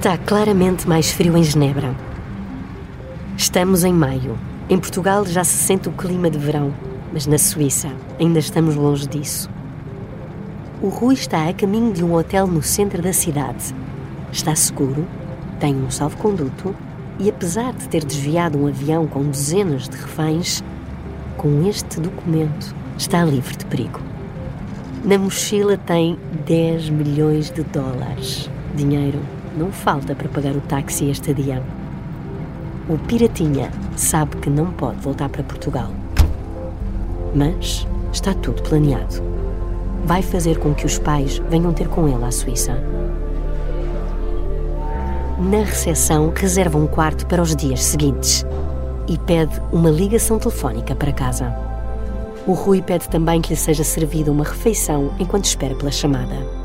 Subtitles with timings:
[0.00, 1.94] Está claramente mais frio em Genebra.
[3.36, 4.38] Estamos em maio.
[4.70, 6.72] Em Portugal já se sente o clima de verão,
[7.12, 9.50] mas na Suíça ainda estamos longe disso.
[10.80, 13.74] O Rui está a caminho de um hotel no centro da cidade.
[14.32, 15.06] Está seguro,
[15.60, 16.74] tem um salvo-conduto
[17.18, 20.64] e, apesar de ter desviado um avião com dezenas de reféns,
[21.36, 24.00] com este documento está livre de perigo.
[25.04, 28.48] Na mochila tem 10 milhões de dólares.
[28.74, 29.20] Dinheiro
[29.56, 31.62] não falta para pagar o táxi este dia.
[32.88, 35.90] O Piratinha sabe que não pode voltar para Portugal.
[37.34, 39.22] Mas está tudo planeado.
[40.04, 42.72] Vai fazer com que os pais venham ter com ele à Suíça.
[45.38, 48.44] Na recepção, reserva um quarto para os dias seguintes
[49.08, 51.54] e pede uma ligação telefónica para casa.
[52.46, 56.59] O Rui pede também que lhe seja servida uma refeição enquanto espera pela chamada.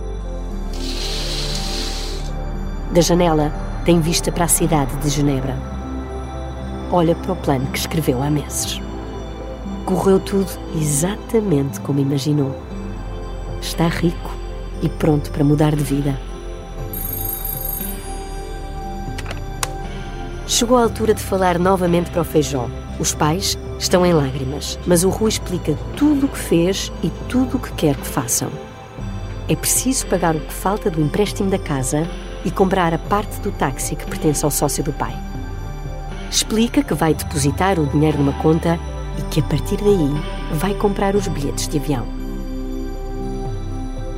[2.96, 3.51] Da janela,
[3.84, 5.57] tem vista para a cidade de Genebra.
[6.90, 8.79] Olha para o plano que escreveu há meses.
[9.84, 12.55] Correu tudo exatamente como imaginou.
[13.60, 14.32] Está rico
[14.82, 16.18] e pronto para mudar de vida.
[20.48, 22.71] Chegou a altura de falar novamente para o feijão.
[22.98, 27.57] Os pais estão em lágrimas, mas o Rui explica tudo o que fez e tudo
[27.57, 28.49] o que quer que façam.
[29.49, 32.09] É preciso pagar o que falta do empréstimo da casa
[32.46, 35.13] e comprar a parte do táxi que pertence ao sócio do pai.
[36.29, 38.79] Explica que vai depositar o dinheiro numa conta
[39.18, 40.12] e que a partir daí
[40.54, 42.05] vai comprar os bilhetes de avião.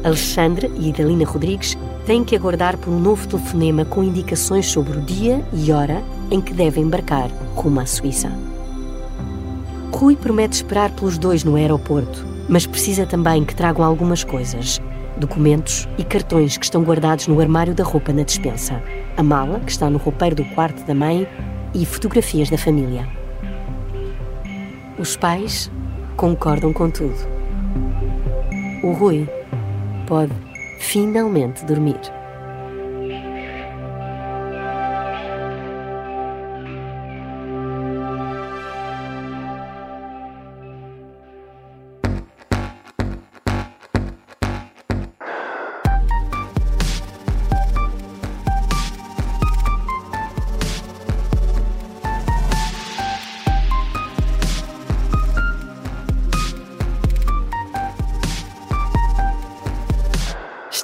[0.03, 5.01] Alexandre e Idalina Rodrigues têm que aguardar por um novo telefonema com indicações sobre o
[5.01, 8.31] dia e hora em que devem embarcar rumo à Suíça.
[9.91, 14.79] Rui promete esperar pelos dois no aeroporto, mas precisa também que tragam algumas coisas,
[15.17, 18.81] documentos e cartões que estão guardados no armário da roupa na despensa,
[19.15, 21.27] a mala, que está no roupeiro do quarto da mãe,
[21.73, 23.07] e fotografias da família.
[24.97, 25.69] Os pais
[26.15, 27.17] concordam com tudo.
[28.83, 29.29] O Rui
[30.07, 30.33] pode
[30.79, 31.99] finalmente dormir.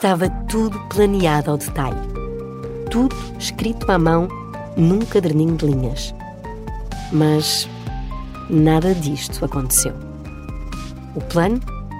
[0.03, 1.95] Estava tudo planeado ao detalhe.
[2.91, 4.27] Tudo escrito à mão
[4.75, 6.13] num caderninho de linhas.
[7.09, 7.69] Mas
[8.49, 9.93] nada disto aconteceu.
[11.15, 11.57] O plano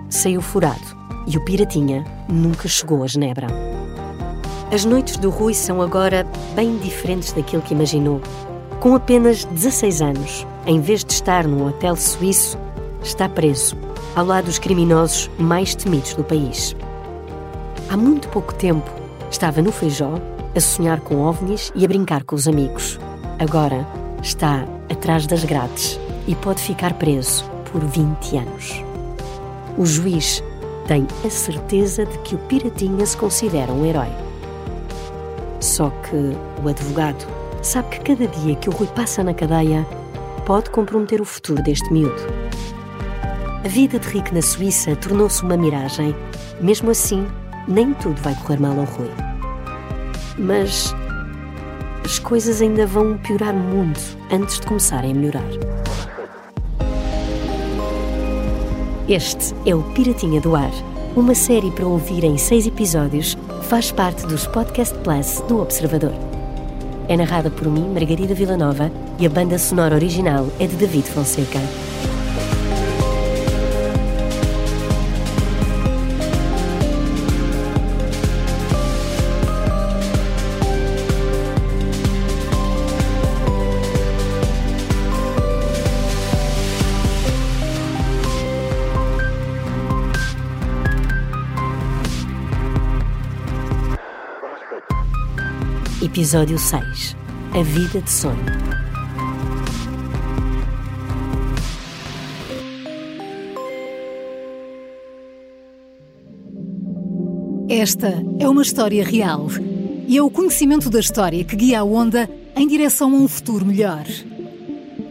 [0.09, 0.83] saiu furado
[1.25, 3.47] e o Piratinha nunca chegou a Genebra.
[4.69, 8.19] As noites do Rui são agora bem diferentes daquilo que imaginou.
[8.81, 12.57] Com apenas 16 anos, em vez de estar num hotel suíço,
[13.01, 13.77] está preso,
[14.13, 16.75] ao lado dos criminosos mais temidos do país.
[17.93, 18.89] Há muito pouco tempo
[19.29, 20.15] estava no Feijó
[20.55, 22.99] a sonhar com ovnis e a brincar com os amigos.
[23.37, 23.87] Agora
[24.19, 28.83] está atrás das grades e pode ficar preso por 20 anos.
[29.77, 30.43] O juiz
[30.87, 34.09] tem a certeza de que o Piratinha se considera um herói.
[35.59, 37.27] Só que o advogado
[37.61, 39.85] sabe que cada dia que o Rui passa na cadeia
[40.47, 42.23] pode comprometer o futuro deste miúdo.
[43.63, 46.15] A vida de Rick na Suíça tornou-se uma miragem.
[46.59, 47.27] Mesmo assim,
[47.67, 49.09] nem tudo vai correr mal ao Rui.
[50.37, 50.93] Mas
[52.03, 53.99] as coisas ainda vão piorar muito
[54.31, 55.49] antes de começarem a melhorar.
[59.07, 60.71] Este é o Piratinha do Ar,
[61.15, 66.13] uma série para ouvir em seis episódios faz parte dos Podcast Plus do Observador.
[67.07, 71.59] É narrada por mim, Margarida Villanova, e a banda sonora original é de David Fonseca.
[96.13, 97.17] Episódio 6
[97.55, 98.37] A Vida de Sonho.
[107.67, 109.47] Esta é uma história real
[110.07, 113.65] e é o conhecimento da história que guia a onda em direção a um futuro
[113.65, 114.05] melhor.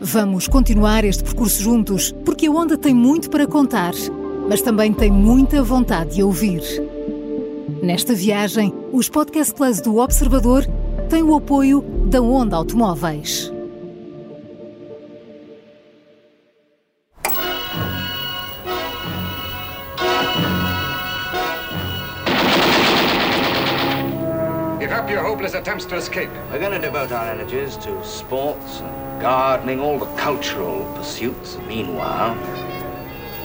[0.00, 3.92] Vamos continuar este percurso juntos porque a onda tem muito para contar,
[4.48, 6.62] mas também tem muita vontade de ouvir.
[7.82, 10.64] Nesta viagem, os Podcast Plus do Observador
[11.12, 13.52] tem o apoio da Onda Automóveis.
[24.80, 26.30] Give up your hopeless attempts to escape.
[26.50, 31.58] We're going to devote our energies to sports and gardening, all the cultural pursuits.
[31.68, 32.38] Meanwhile,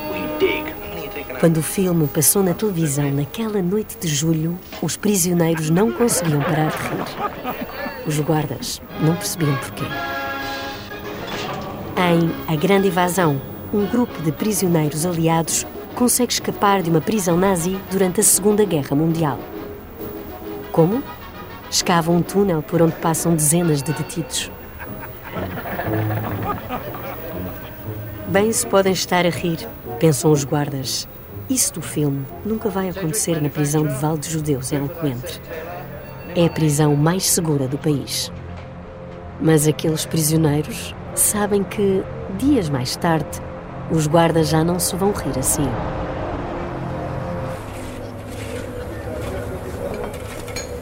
[0.09, 0.76] we dig.
[1.39, 6.71] Quando o filme passou na televisão naquela noite de julho, os prisioneiros não conseguiam parar
[6.71, 8.07] de rir.
[8.07, 9.83] Os guardas não percebiam porquê.
[11.95, 13.39] Em A Grande Evasão,
[13.71, 18.95] um grupo de prisioneiros aliados consegue escapar de uma prisão nazi durante a Segunda Guerra
[18.95, 19.37] Mundial.
[20.71, 21.03] Como?
[21.69, 24.49] Escavam um túnel por onde passam dezenas de detidos.
[28.27, 29.67] Bem se podem estar a rir,
[29.99, 31.07] pensam os guardas.
[31.49, 35.39] Isso do filme nunca vai acontecer na prisão de Val de Judeus, em Alcoentre.
[36.35, 38.29] É a prisão mais segura do país.
[39.39, 42.03] Mas aqueles prisioneiros sabem que,
[42.37, 43.41] dias mais tarde,
[43.89, 45.67] os guardas já não se vão rir assim.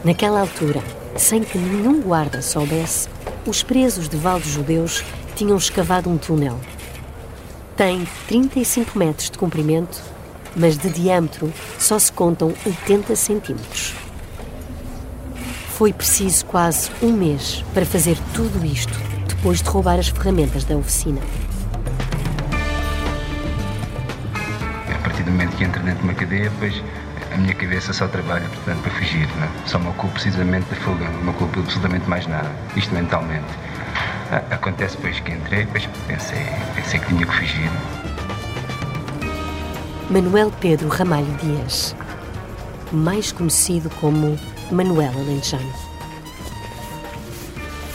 [0.04, 0.82] Naquela altura,
[1.16, 3.08] sem que nenhum guarda soubesse,
[3.46, 5.04] os presos de Val de Judeus
[5.36, 6.58] tinham escavado um túnel.
[7.76, 10.15] Tem 35 metros de comprimento
[10.56, 13.94] mas de diâmetro só se contam 80 centímetros.
[15.68, 18.98] Foi preciso quase um mês para fazer tudo isto,
[19.28, 21.20] depois de roubar as ferramentas da oficina.
[24.94, 26.82] A partir do momento que entro dentro de uma cadeia, depois
[27.36, 29.28] a minha cabeça só trabalha, portanto, para fugir.
[29.36, 29.44] Não?
[29.44, 29.48] É?
[29.66, 33.44] Só me ocupo precisamente da fuga, não me ocupo absolutamente mais nada, isto mentalmente.
[34.50, 36.38] Acontece depois que entrei, depois pensei,
[36.74, 37.70] pensei que tinha que fugir.
[40.08, 41.92] Manuel Pedro Ramalho Dias,
[42.92, 44.38] mais conhecido como
[44.70, 45.72] Manuel Alentejano.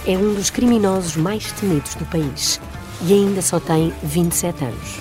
[0.05, 2.59] É um dos criminosos mais temidos do país
[3.07, 4.99] e ainda só tem 27 anos.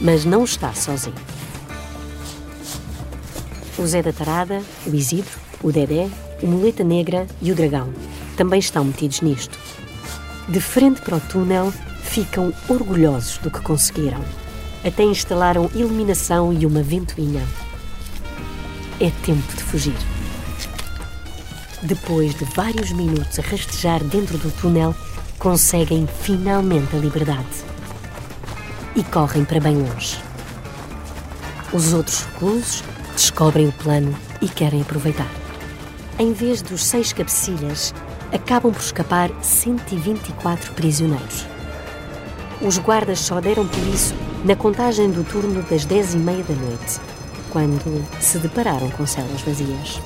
[0.00, 1.14] Mas não está sozinho.
[3.76, 6.08] O Zé da Tarada, o Isidro, o Dedé,
[6.42, 7.92] o Muleta Negra e o Dragão
[8.38, 9.58] também estão metidos nisto.
[10.48, 11.70] De frente para o túnel,
[12.02, 14.24] ficam orgulhosos do que conseguiram
[14.84, 17.42] até instalaram iluminação e uma ventoinha.
[19.00, 19.96] É tempo de fugir.
[21.82, 24.94] Depois de vários minutos a rastejar dentro do túnel,
[25.38, 27.64] conseguem finalmente a liberdade.
[28.94, 30.18] E correm para bem longe.
[31.72, 32.84] Os outros reclusos
[33.14, 35.30] descobrem o plano e querem aproveitar.
[36.18, 37.92] Em vez dos seis cabecilhas,
[38.32, 41.46] acabam por escapar 124 prisioneiros.
[42.62, 46.54] Os guardas só deram por isso na contagem do turno das dez e meia da
[46.54, 47.00] noite,
[47.50, 50.02] quando se depararam com celas vazias.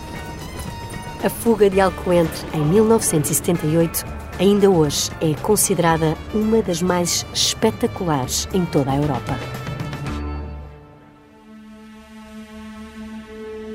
[1.25, 4.05] A fuga de Alcoentre em 1978
[4.39, 9.37] ainda hoje é considerada uma das mais espetaculares em toda a Europa.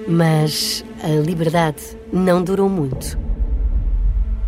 [0.07, 3.19] Mas a liberdade não durou muito.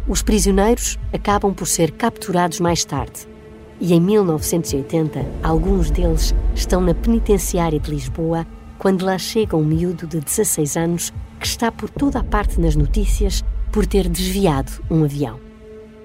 [0.08, 3.35] Os prisioneiros acabam por ser capturados mais tarde
[3.80, 8.46] e em 1980, alguns deles estão na penitenciária de Lisboa
[8.78, 12.76] quando lá chega um miúdo de 16 anos que está por toda a parte nas
[12.76, 15.40] notícias por ter desviado um avião.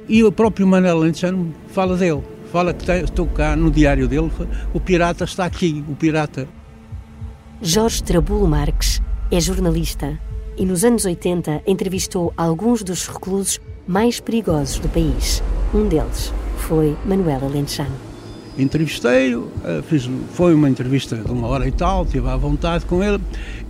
[0.08, 2.22] E o próprio Manuel Lentejano fala dele.
[2.50, 4.28] Fala que estou cá no diário dele,
[4.74, 6.48] o pirata está aqui, o pirata.
[7.62, 9.00] Jorge Trabulo Marques
[9.30, 10.18] é jornalista
[10.56, 15.40] e nos anos 80 entrevistou alguns dos reclusos mais perigosos do país.
[15.72, 18.10] Um deles foi Manuela Alentejano.
[18.58, 19.80] Entrevistei-o, eh,
[20.34, 23.18] foi uma entrevista de uma hora e tal, tive à vontade com ele.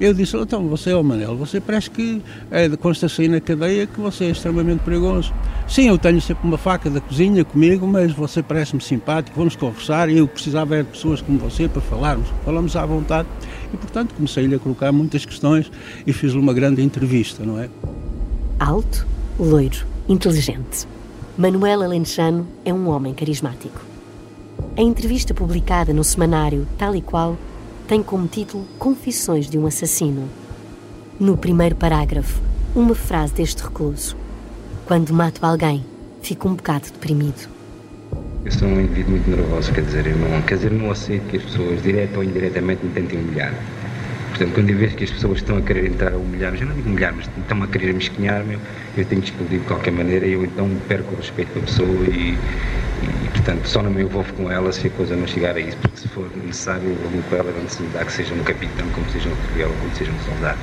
[0.01, 2.21] Eu disse: Então, você é o Manel, você parece que
[2.51, 5.33] é de consta sair na cadeia que você é extremamente perigoso.
[5.69, 10.09] Sim, eu tenho sempre uma faca da cozinha comigo, mas você parece-me simpático, vamos conversar.
[10.09, 12.27] Eu precisava de pessoas como você para falarmos.
[12.45, 13.29] Falamos à vontade
[13.73, 15.71] e, portanto, comecei-lhe a colocar muitas questões
[16.07, 17.69] e fiz-lhe uma grande entrevista, não é?
[18.59, 19.07] Alto,
[19.39, 20.89] loiro, inteligente.
[21.41, 23.81] Manuel Alentejano é um homem carismático.
[24.77, 27.39] A entrevista publicada no semanário Tal e Qual
[27.89, 30.29] tem como título Confissões de um Assassino.
[31.19, 32.43] No primeiro parágrafo,
[32.77, 34.15] uma frase deste recluso:
[34.85, 35.83] Quando mato alguém,
[36.21, 37.49] fico um bocado deprimido.
[38.45, 41.39] Eu sou um indivíduo muito nervoso, quer dizer, eu não, quer dizer, não aceito que
[41.39, 43.55] as pessoas, direta ou indiretamente, me tentem humilhar.
[44.41, 46.75] Portanto, quando eu vejo que as pessoas estão a querer entrar a humilhar, já não
[46.75, 48.43] digo humilhar, mas estão a querer me esquinhar,
[48.97, 52.07] eu tenho de explodir de qualquer maneira e eu então perco o respeito pela pessoa
[52.07, 55.61] e, e, portanto, só não me envolvo com ela se a coisa não chegar a
[55.61, 58.89] isso, porque se for necessário, eu vou com ela onde se que seja um capitão,
[58.95, 60.59] como seja um oficial, como seja um soldado.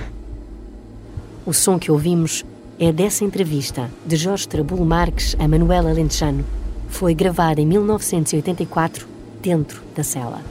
[1.45, 2.43] O som que ouvimos
[2.79, 6.43] é dessa entrevista de Jorge Trabulo Marques a Manuela Lentejano.
[6.89, 9.07] Foi gravada em 1984,
[9.39, 10.41] dentro da cela.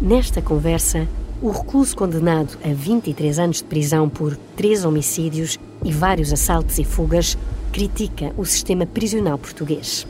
[0.00, 1.06] Nesta conversa,
[1.44, 6.84] o recluso condenado a 23 anos de prisão por três homicídios e vários assaltos e
[6.84, 7.36] fugas
[7.70, 10.06] critica o sistema prisional português.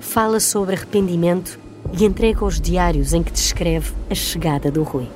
[0.00, 1.60] Fala sobre arrependimento
[1.92, 5.06] e entrega os diários em que descreve a chegada do Rui.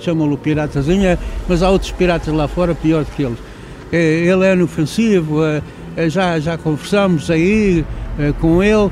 [0.00, 3.38] Chamam-lo piratazinha, mas há outros piratas lá fora pior do que eles.
[3.90, 5.62] É, ele é inofensivo, é,
[5.96, 7.86] é, já, já conversamos aí
[8.40, 8.90] com ele,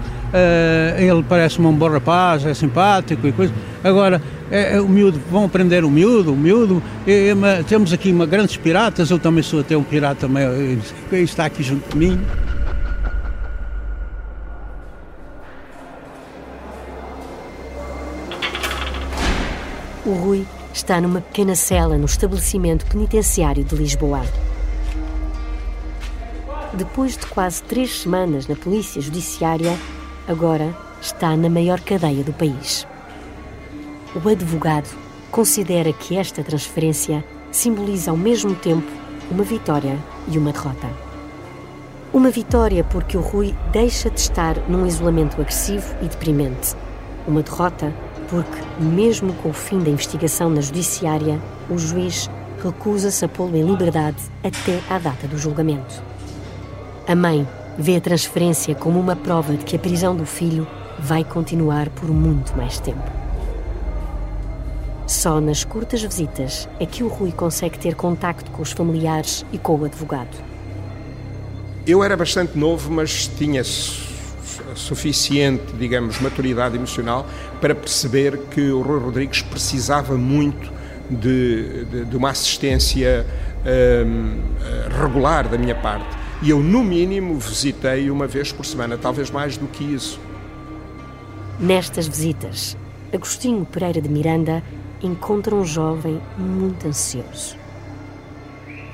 [0.99, 3.53] ele parece-me um bom rapaz, é simpático e coisa.
[3.83, 4.21] Agora,
[4.51, 6.83] é, é, o miúdo, vão aprender o miúdo, o miúdo.
[7.07, 11.47] É, é, temos aqui uma, grandes piratas, eu também sou até um pirata, mas está
[11.47, 12.21] aqui junto de mim.
[20.07, 24.21] O Rui está numa pequena cela no estabelecimento penitenciário de Lisboa.
[26.75, 29.79] Depois de quase três semanas na Polícia Judiciária,
[30.29, 32.87] agora está na maior cadeia do país.
[34.15, 34.89] O advogado
[35.29, 38.87] considera que esta transferência simboliza ao mesmo tempo
[39.29, 40.89] uma vitória e uma derrota.
[42.13, 46.77] Uma vitória porque o Rui deixa de estar num isolamento agressivo e deprimente.
[47.27, 47.93] Uma derrota
[48.29, 52.31] porque, mesmo com o fim da investigação na judiciária, o juiz
[52.63, 56.01] recusa-se a pô-lo em liberdade até à data do julgamento.
[57.09, 60.69] A mãe vê a transferência como uma prova de que a prisão do filho
[61.01, 63.24] vai continuar por muito mais tempo.
[65.15, 69.59] Só nas curtas visitas é que o Rui consegue ter contacto com os familiares e
[69.59, 70.37] com o advogado.
[71.87, 73.63] Eu era bastante novo, mas tinha
[74.75, 77.27] suficiente, digamos, maturidade emocional
[77.61, 80.73] para perceber que o Rui Rodrigues precisava muito
[81.09, 83.25] de, de, de uma assistência
[84.05, 84.41] hum,
[85.01, 86.09] regular da minha parte.
[86.43, 90.21] E eu, no mínimo, visitei uma vez por semana, talvez mais do que isso.
[91.61, 92.77] Nestas visitas,
[93.15, 94.61] Agostinho Pereira de Miranda
[95.07, 97.57] encontra um jovem muito ansioso.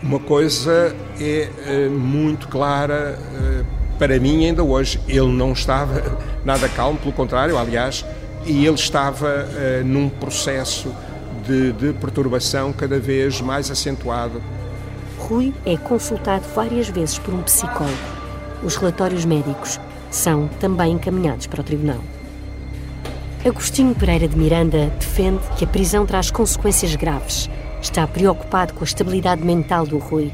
[0.02, 3.64] Uma coisa é, é muito clara é,
[3.98, 5.00] para mim ainda hoje.
[5.06, 8.04] Ele não estava nada calmo, pelo contrário, aliás,
[8.46, 10.92] e ele estava é, num processo
[11.46, 14.42] de, de perturbação cada vez mais acentuado.
[15.18, 17.96] Rui é consultado várias vezes por um psicólogo.
[18.62, 19.78] Os relatórios médicos
[20.10, 22.00] são também encaminhados para o tribunal.
[23.42, 27.48] Agostinho Pereira de Miranda defende que a prisão traz consequências graves.
[27.80, 30.30] Está preocupado com a estabilidade mental do Rui.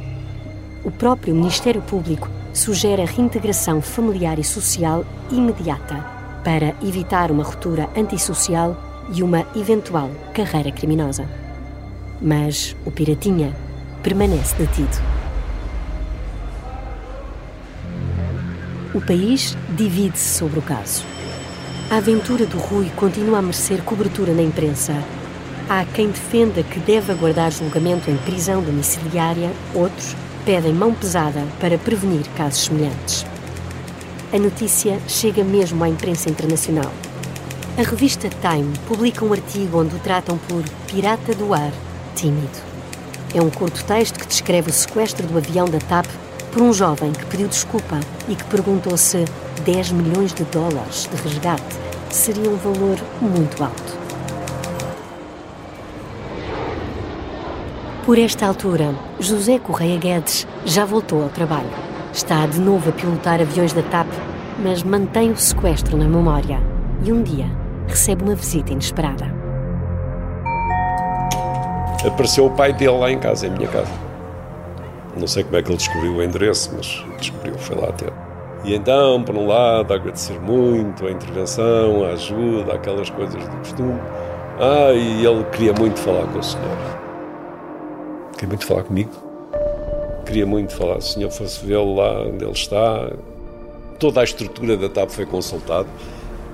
[0.83, 6.05] O próprio Ministério Público sugere a reintegração familiar e social imediata
[6.43, 8.77] para evitar uma ruptura antissocial
[9.15, 11.29] e uma eventual carreira criminosa.
[12.21, 13.55] Mas o Piratinha
[14.03, 15.01] permanece detido.
[18.93, 21.16] O país divide-se sobre o caso.
[21.89, 24.93] A aventura do Rui continua a merecer cobertura na imprensa.
[25.69, 31.79] Há quem defenda que deve aguardar julgamento em prisão domiciliária, outros pedem mão pesada para
[31.79, 33.25] prevenir casos semelhantes.
[34.33, 36.93] A notícia chega mesmo à imprensa internacional.
[37.79, 41.71] A revista Time publica um artigo onde o tratam por pirata do ar
[42.17, 42.59] tímido.
[43.33, 46.07] É um curto texto que descreve o sequestro do avião da TAP
[46.53, 49.25] por um jovem que pediu desculpa e que perguntou se
[49.63, 51.77] 10 milhões de dólares de resgate
[52.11, 53.97] seria um valor muito alto.
[58.05, 61.71] Por esta altura, José Correia Guedes já voltou ao trabalho.
[62.13, 64.07] Está de novo a pilotar aviões da TAP,
[64.63, 66.61] mas mantém o sequestro na memória
[67.03, 67.47] e um dia
[67.89, 69.27] recebe uma visita inesperada.
[72.07, 73.93] Apareceu o pai dele lá em casa, em minha casa.
[75.19, 78.13] Não sei como é que ele descobriu o endereço, mas descobriu, foi lá ter.
[78.67, 84.01] E então, por um lado, agradecer muito a intervenção, a ajuda, aquelas coisas do costume.
[84.59, 86.77] Ah, e ele queria muito falar com o senhor.
[88.33, 89.13] Queria muito falar comigo.
[90.27, 91.01] Queria muito falar.
[91.01, 93.13] Se o senhor fosse vê-lo lá onde ele está,
[94.01, 95.87] toda a estrutura da TAP foi consultada.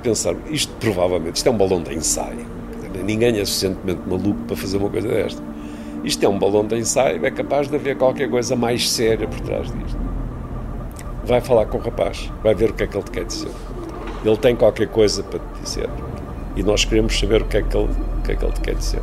[0.03, 2.47] Pensar, isto provavelmente, isto é um balão de ensaio.
[3.03, 5.43] Ninguém é suficientemente maluco para fazer uma coisa desta.
[6.05, 9.41] Isto é um balão de ensaio, é capaz de haver qualquer coisa mais séria por
[9.41, 10.12] trás disto
[11.25, 13.51] vai falar com o rapaz, vai ver o que é que ele te quer dizer.
[14.25, 15.91] Ele tem qualquer coisa para te dizer
[16.57, 18.61] e nós queremos saber o que é que ele, o que é que ele te
[18.61, 19.03] quer dizer.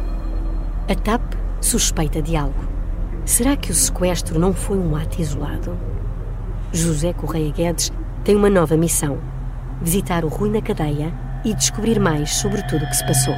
[0.88, 1.22] A TAP
[1.62, 2.68] suspeita de algo.
[3.26, 5.78] Será que o sequestro não foi um ato isolado?
[6.72, 7.92] José Correia Guedes
[8.24, 9.18] tem uma nova missão:
[9.82, 13.36] visitar o Rui na cadeia e descobrir mais sobre tudo o que se passou.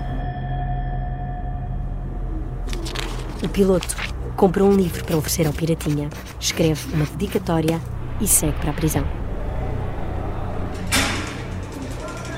[3.43, 3.95] O piloto
[4.35, 6.09] compra um livro para oferecer ao Piratinha,
[6.39, 7.79] escreve uma dedicatória
[8.21, 9.03] e segue para a prisão.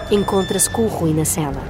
[0.09, 1.61] Encontra-se com o Rui na cela,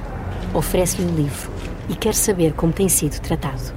[0.54, 1.50] oferece-lhe o livro
[1.88, 3.74] e quer saber como tem sido tratado.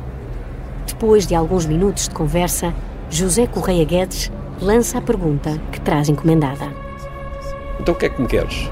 [0.85, 2.73] Depois de alguns minutos de conversa,
[3.09, 6.71] José Correia Guedes lança a pergunta que traz encomendada.
[7.79, 8.69] Então o que é que me queres?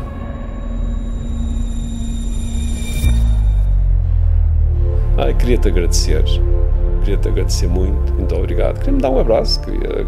[5.17, 6.23] Ah, queria-te agradecer.
[7.05, 8.13] Queria-te agradecer muito.
[8.13, 8.79] Muito obrigado.
[8.79, 9.61] Queria-me dar um abraço.
[9.61, 10.07] Queria...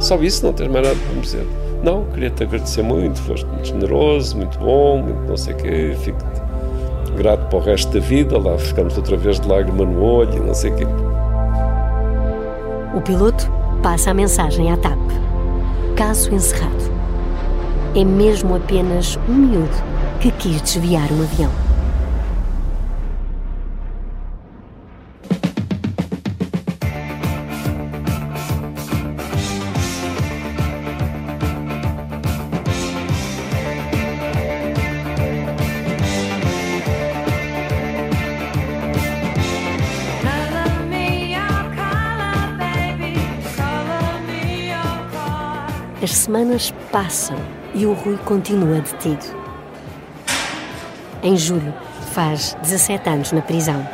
[0.00, 1.46] Só isso, não tens mais nada para me dizer.
[1.82, 3.20] Não, queria-te agradecer muito.
[3.20, 5.96] Foste muito generoso, muito bom, muito não sei o quê.
[6.00, 8.38] Fico-te grato para o resto da vida.
[8.38, 10.86] Lá ficamos outra vez de lágrima no olho não sei o quê.
[12.94, 13.50] O piloto
[13.82, 14.98] passa a mensagem à TAP.
[15.96, 16.90] Caso encerrado.
[17.94, 19.82] É mesmo apenas um miúdo
[20.18, 21.67] que quis desviar um avião.
[46.90, 47.36] Passam
[47.74, 49.36] e o Rui continua detido.
[51.22, 51.74] Em julho,
[52.12, 53.86] faz 17 anos na prisão.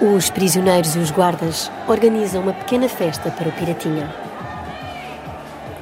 [0.00, 4.14] Os prisioneiros e os guardas organizam uma pequena festa para o Piratinha.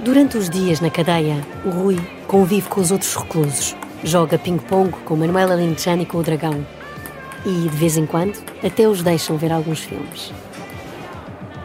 [0.00, 5.16] Durante os dias na cadeia, o Rui convive com os outros reclusos, joga ping-pong com
[5.16, 6.64] Manuela Lintjani e com o Dragão.
[7.44, 10.32] E, de vez em quando, até os deixam ver alguns filmes.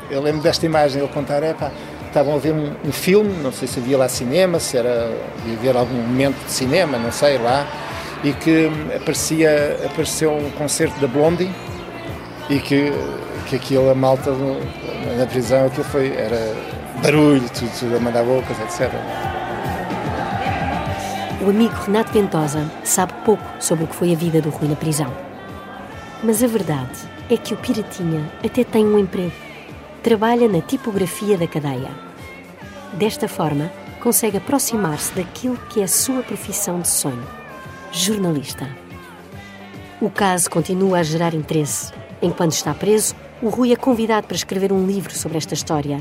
[0.10, 1.72] Eu lembro desta imagem, ele contar, é pá,
[2.10, 5.12] estavam a ver um, um, filme, não sei se havia lá cinema, se era
[5.46, 7.68] ia algum momento de cinema, não sei lá,
[8.24, 11.50] e que aparecia, apareceu um concerto da Blondie
[12.50, 12.92] e que,
[13.48, 14.32] que aquilo, a malta
[15.18, 16.54] na prisão, aquilo foi, era
[17.02, 18.92] barulho, tudo, tudo a mandar bocas, etc.
[21.42, 24.76] O amigo Renato Ventosa sabe pouco sobre o que foi a vida do Rui na
[24.76, 25.12] prisão.
[26.22, 29.49] Mas a verdade é que o Piratinha até tem um emprego
[30.00, 31.92] trabalha na tipografia da cadeia.
[32.94, 37.28] Desta forma, consegue aproximar-se daquilo que é a sua profissão de sonho:
[37.92, 38.68] jornalista.
[40.02, 41.92] O caso continua a gerar interesse.
[42.22, 46.00] Enquanto está preso, o Rui é convidado para escrever um livro sobre esta história.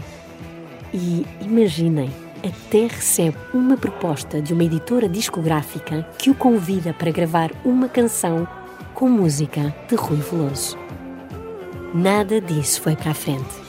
[0.92, 7.50] E imaginem, até recebe uma proposta de uma editora discográfica que o convida para gravar
[7.64, 8.46] uma canção
[8.94, 10.78] com música de Rui Veloso.
[11.94, 13.67] Nada disso foi para a frente.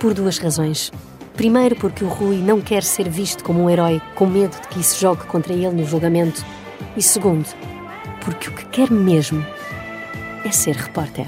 [0.00, 0.90] Por duas razões.
[1.36, 4.80] Primeiro, porque o Rui não quer ser visto como um herói com medo de que
[4.80, 6.42] isso jogue contra ele no julgamento.
[6.96, 7.46] E segundo,
[8.24, 9.44] porque o que quer mesmo
[10.42, 11.26] é ser repórter.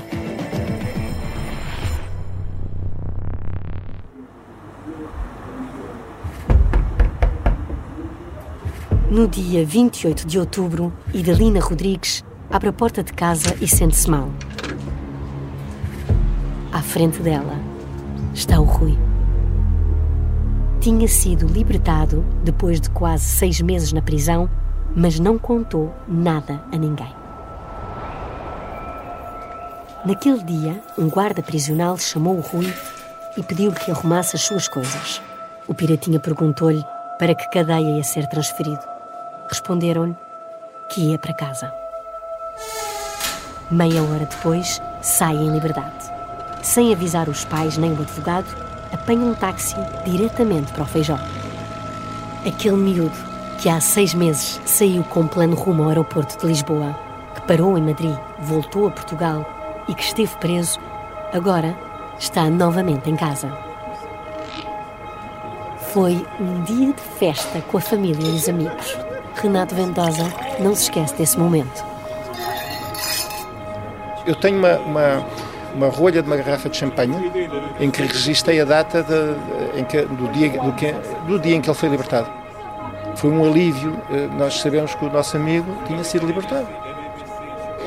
[9.10, 14.30] No dia 28 de outubro, Idalina Rodrigues abre a porta de casa e sente-se mal.
[16.72, 17.71] À frente dela,
[18.34, 18.98] está o Rui.
[20.80, 24.50] Tinha sido libertado depois de quase seis meses na prisão,
[24.96, 27.14] mas não contou nada a ninguém.
[30.04, 32.72] Naquele dia, um guarda prisional chamou o Rui
[33.36, 35.22] e pediu-lhe que arrumasse as suas coisas.
[35.68, 36.84] O piratinha perguntou-lhe
[37.18, 38.82] para que cadeia ia ser transferido.
[39.48, 40.16] Responderam-lhe
[40.88, 41.72] que ia para casa.
[43.70, 46.11] Meia hora depois, sai em liberdade
[46.62, 48.46] sem avisar os pais nem o advogado,
[48.92, 49.74] apanha um táxi
[50.06, 51.18] diretamente para o Feijó.
[52.46, 53.16] Aquele miúdo
[53.60, 56.98] que há seis meses saiu com plano rumo ao aeroporto de Lisboa,
[57.34, 60.78] que parou em Madrid, voltou a Portugal e que esteve preso,
[61.32, 61.76] agora
[62.18, 63.52] está novamente em casa.
[65.92, 68.96] Foi um dia de festa com a família e os amigos.
[69.34, 70.24] Renato Vendosa
[70.58, 71.84] não se esquece desse momento.
[74.24, 75.26] Eu tenho uma, uma
[75.74, 77.14] uma rolha de uma garrafa de champanhe
[77.80, 80.92] em que registrei a data de, que, do, dia, do, que,
[81.26, 82.30] do dia em que ele foi libertado.
[83.16, 86.66] Foi um alívio eh, nós sabemos que o nosso amigo tinha sido libertado.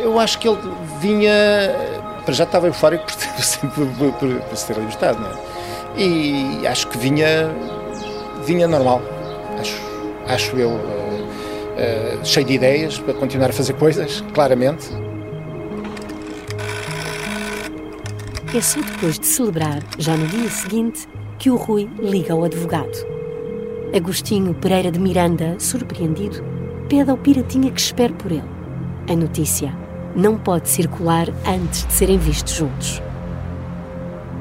[0.02, 0.60] Eu acho que ele
[1.00, 1.32] vinha,
[2.24, 3.06] para já estava eufórico
[3.74, 5.56] por, por, por, por ser libertado, não é?
[5.98, 7.50] E acho que vinha,
[8.46, 9.02] vinha normal,
[9.60, 9.82] acho,
[10.28, 15.05] acho eu, uh, uh, cheio de ideias para continuar a fazer coisas, claramente.
[18.56, 23.06] É só depois de celebrar, já no dia seguinte, que o Rui liga ao advogado.
[23.94, 26.42] Agostinho Pereira de Miranda, surpreendido,
[26.88, 28.50] pede ao Piratinha que espere por ele.
[29.10, 29.76] A notícia
[30.16, 33.02] não pode circular antes de serem vistos juntos.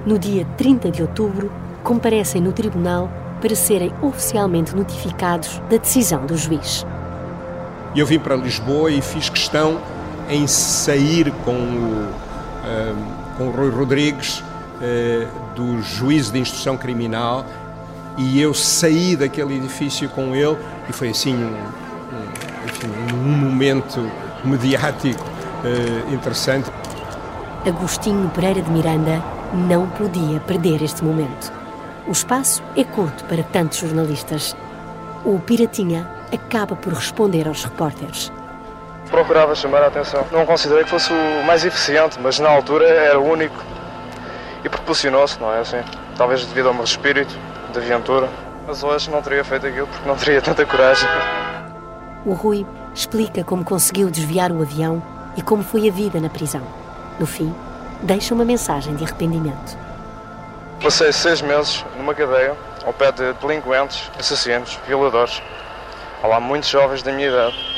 [0.06, 1.50] no dia 30 de outubro,
[1.82, 6.86] comparecem no tribunal para serem oficialmente notificados da decisão do juiz.
[7.96, 9.80] Eu vim para Lisboa e fiz questão
[10.28, 17.44] em sair com o, uh, com o Rui Rodrigues uh, do juízo de instrução criminal
[18.16, 20.56] e eu saí daquele edifício com ele
[20.88, 21.56] e foi assim um,
[22.66, 24.00] enfim, um momento
[24.44, 26.70] mediático uh, interessante.
[27.66, 31.52] Agostinho Pereira de Miranda não podia perder este momento.
[32.06, 34.54] O espaço é curto para tantos jornalistas.
[35.24, 38.30] O Piratinha acaba por responder aos repórteres.
[39.10, 40.26] Procurava chamar a atenção.
[40.32, 43.54] Não considerei que fosse o mais eficiente, mas na altura era o único.
[44.64, 45.82] E proporcionou-se, não é assim?
[46.16, 47.34] Talvez devido ao meu espírito
[47.72, 48.28] de aventura.
[48.66, 51.08] Mas hoje não teria feito aquilo porque não teria tanta coragem.
[52.24, 55.02] O Rui explica como conseguiu desviar o avião
[55.36, 56.62] e como foi a vida na prisão.
[57.18, 57.54] No fim,
[58.02, 59.76] deixa uma mensagem de arrependimento.
[60.82, 65.42] Passei seis meses numa cadeia ao pé de delinquentes, assassinos, violadores.
[66.22, 67.73] Há lá muitos jovens da minha idade.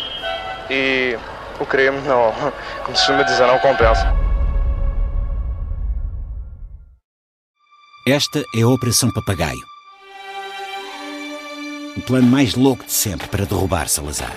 [0.70, 1.16] E
[1.60, 2.32] o crime não,
[2.84, 4.14] como se costuma dizer, não compensa.
[8.06, 9.64] Esta é a Operação Papagaio.
[11.96, 14.36] O plano mais louco de sempre para derrubar Salazar.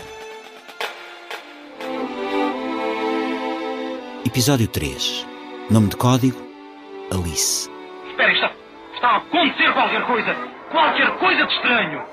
[4.26, 5.26] Episódio 3.
[5.70, 6.42] Nome de código:
[7.12, 7.70] Alice.
[8.10, 8.52] Espera, está,
[8.96, 10.36] está a acontecer qualquer coisa!
[10.72, 12.04] Qualquer coisa de estranho!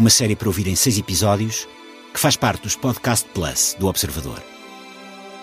[0.00, 1.68] Uma série para ouvir em seis episódios
[2.14, 4.42] que faz parte dos Podcast Plus do Observador.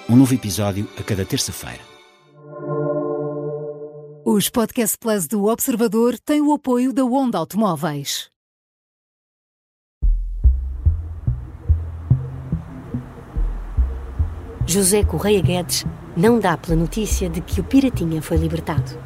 [0.10, 1.80] Um novo episódio a cada terça-feira.
[4.26, 8.32] Os Podcast Plus do Observador têm o apoio da Onda Automóveis.
[14.66, 19.00] José Correia Guedes não dá pela notícia de que o Piratinha foi libertado.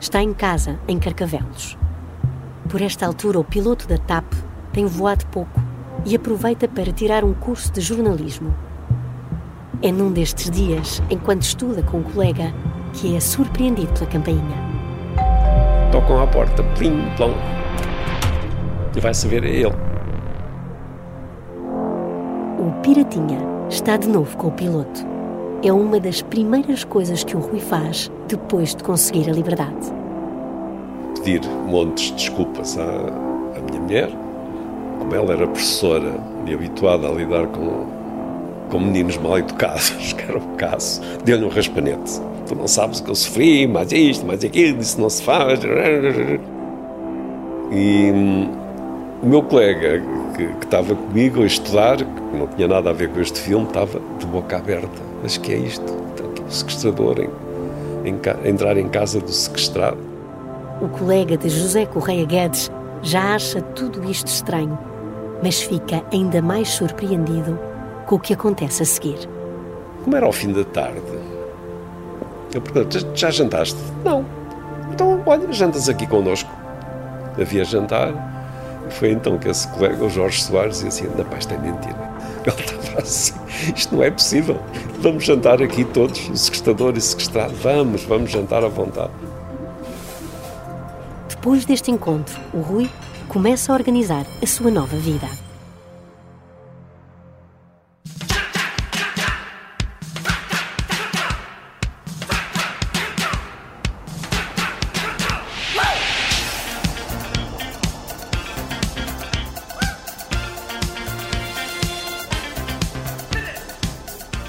[0.00, 1.76] Está em casa, em Carcavelos.
[2.68, 4.32] Por esta altura, o piloto da TAP
[4.72, 5.60] tem voado pouco
[6.04, 8.54] e aproveita para tirar um curso de jornalismo.
[9.82, 12.52] É num destes dias, enquanto estuda com um colega,
[12.92, 14.70] que é surpreendido pela campainha.
[15.90, 17.32] Tocam à porta, plim, plom.
[18.96, 19.74] E vai saber é ele.
[22.58, 25.06] O Piratinha está de novo com o piloto.
[25.62, 29.92] É uma das primeiras coisas que o Rui faz depois de conseguir a liberdade.
[31.16, 34.10] Pedir montes de desculpas à, à minha mulher,
[35.00, 36.12] como ela era professora
[36.46, 37.86] e habituada a lidar com,
[38.70, 42.20] com meninos mal educados, que era o caso, deu-lhe um raspanete.
[42.46, 45.60] Tu não sabes o que eu sofri, mais isto, mais aquilo, isso não se faz.
[47.72, 48.50] E hum,
[49.22, 50.02] o meu colega
[50.36, 53.66] que, que, estava comigo a estudar, que não tinha nada a ver com este filme,
[53.66, 54.88] estava de boca aberta.
[55.22, 55.84] Mas que é isto?
[56.30, 57.30] Aqui o sequestrador em,
[58.08, 59.98] em, entrar em casa do sequestrado.
[60.80, 62.70] O colega de José Correia Guedes
[63.02, 64.78] já acha tudo isto estranho,
[65.42, 67.58] mas fica ainda mais surpreendido
[68.06, 69.18] com o que acontece a seguir.
[70.04, 71.00] Como era ao fim da tarde,
[72.52, 73.78] eu pergunto: já jantaste?
[74.04, 74.24] Não.
[74.92, 76.50] Então, olha, jantas aqui connosco.
[77.40, 78.28] Havia jantar.
[78.90, 82.10] Foi então que esse colega, o Jorge Soares, dizia assim: na paz, isto é mentira.
[82.44, 83.34] Ele estava assim:
[83.76, 84.58] isto não é possível.
[84.98, 87.54] Vamos jantar aqui todos, o sequestrador e o sequestrado.
[87.54, 89.10] Vamos, vamos jantar à vontade.
[91.28, 92.90] Depois deste encontro, o Rui
[93.30, 95.28] começa a organizar a sua nova vida.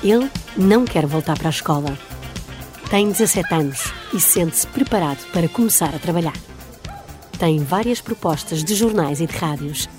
[0.03, 1.95] Ele não quer voltar para a escola.
[2.89, 6.50] Tem 17 anos e sente-se preparado para começar a trabalhar.
[7.41, 9.89] Tem várias propostas de jornais e de rádios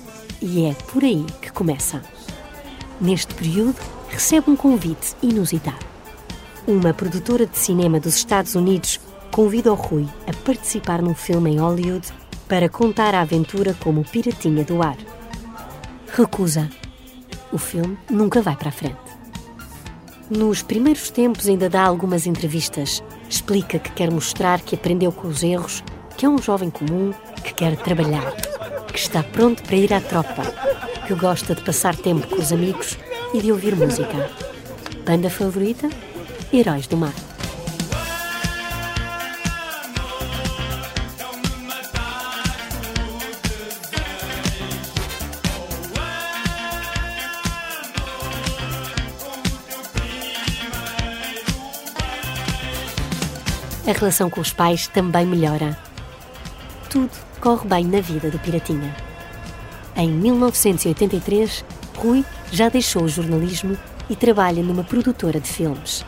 [0.41, 2.01] e é por aí que começa.
[3.01, 5.85] Neste período, recebe um convite inusitado.
[6.69, 9.01] Uma produtora de cinema dos Estados Unidos
[9.33, 12.07] convida o Rui a participar num filme em Hollywood
[12.47, 14.97] para contar a aventura como piratinha do ar.
[16.15, 16.71] Recusa.
[17.53, 19.01] O filme nunca vai para a frente.
[20.31, 23.03] Nos primeiros tempos ainda dá algumas entrevistas.
[23.29, 25.83] Explica que quer mostrar que aprendeu com os erros,
[26.17, 28.33] que é um jovem comum, que quer trabalhar,
[28.93, 30.43] que está pronto para ir à tropa,
[31.07, 32.97] que gosta de passar tempo com os amigos
[33.35, 34.31] e de ouvir música.
[35.05, 35.89] Banda favorita?
[36.53, 37.15] Heróis do Mar.
[53.93, 55.77] a relação com os pais também melhora.
[56.89, 58.95] Tudo corre bem na vida do Piratinha.
[59.97, 61.65] Em 1983,
[61.99, 63.77] Rui já deixou o jornalismo
[64.09, 66.07] e trabalha numa produtora de filmes.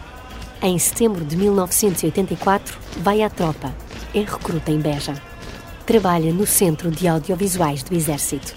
[0.62, 3.74] Em setembro de 1984, vai à tropa,
[4.14, 5.14] é recruta em Beja.
[5.84, 8.54] Trabalha no Centro de Audiovisuais do Exército.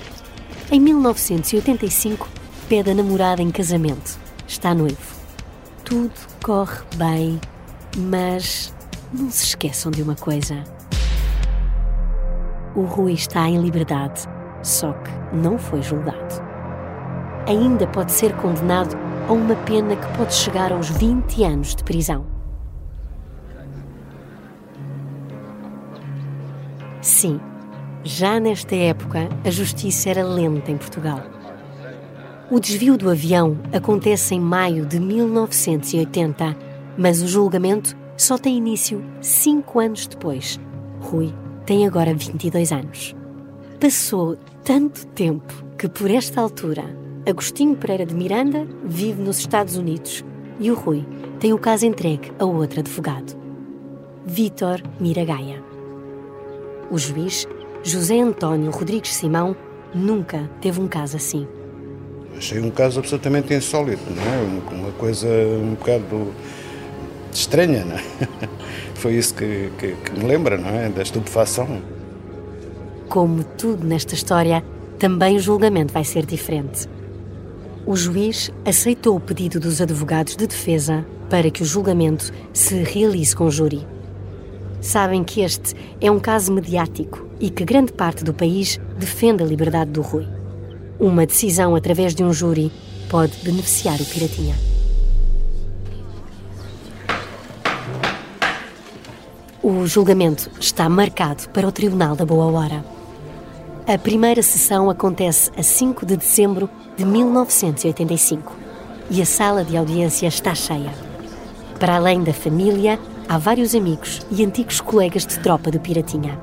[0.71, 2.29] Em 1985,
[2.69, 4.19] pede a namorada em casamento.
[4.47, 5.17] Está noivo.
[5.83, 6.13] Tudo
[6.43, 7.41] corre bem,
[7.97, 8.71] mas
[9.11, 10.76] não se esqueçam de uma coisa.
[12.77, 14.29] O Rui está em liberdade,
[14.61, 16.35] só que não foi julgado.
[17.47, 18.95] Ainda pode ser condenado
[19.27, 22.23] a uma pena que pode chegar aos 20 anos de prisão.
[27.01, 27.39] Sim,
[28.03, 31.23] já nesta época a justiça era lenta em Portugal.
[32.51, 36.55] O desvio do avião acontece em maio de 1980,
[36.95, 40.59] mas o julgamento só tem início cinco anos depois.
[41.01, 41.33] Rui
[41.67, 43.13] tem agora 22 anos.
[43.77, 46.86] Passou tanto tempo que, por esta altura,
[47.30, 50.23] Agostinho Pereira de Miranda vive nos Estados Unidos
[50.62, 51.06] e o Rui
[51.41, 53.38] tem o caso entregue a outro advogado,
[54.25, 55.62] Vítor Miragaia.
[56.89, 57.45] O juiz,
[57.84, 59.53] José António Rodrigues Simão,
[59.93, 61.45] nunca teve um caso assim.
[62.38, 64.73] Achei um caso absolutamente insólito, não é?
[64.73, 66.34] Uma coisa um bocado
[67.34, 68.03] estranha, não é?
[68.97, 70.89] Foi isso que, que, que me lembra, não é?
[70.89, 71.81] Da estupefação.
[73.07, 74.63] Como tudo nesta história,
[74.97, 76.89] também o julgamento vai ser diferente.
[77.86, 83.36] O juiz aceitou o pedido dos advogados de defesa para que o julgamento se realize
[83.36, 83.88] com júri.
[84.81, 89.45] Sabem que este é um caso mediático e que grande parte do país defende a
[89.45, 90.27] liberdade do Rui.
[90.99, 92.71] Uma decisão através de um júri
[93.10, 94.55] pode beneficiar o Piratinha.
[99.69, 102.86] O julgamento está marcado para o Tribunal da Boa Hora.
[103.86, 108.56] A primeira sessão acontece a 5 de dezembro de 1985
[109.12, 110.93] e a sala de audiência está cheia.
[111.77, 116.39] Para além da família, há vários amigos e antigos colegas de tropa do Piratinha.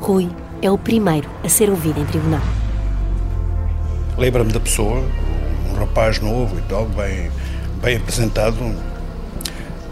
[0.00, 0.28] Rui
[0.60, 2.42] é o primeiro a ser ouvido em tribunal.
[4.18, 5.04] Lembra-me da pessoa,
[5.70, 7.30] um rapaz novo e tal, bem,
[7.80, 8.56] bem apresentado,